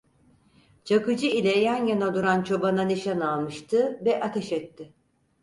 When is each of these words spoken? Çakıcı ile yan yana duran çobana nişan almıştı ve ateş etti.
Çakıcı 0.85 1.27
ile 1.27 1.59
yan 1.59 1.85
yana 1.87 2.13
duran 2.15 2.43
çobana 2.43 2.81
nişan 2.81 3.19
almıştı 3.19 3.99
ve 4.05 4.23
ateş 4.23 4.51
etti. 4.51 4.93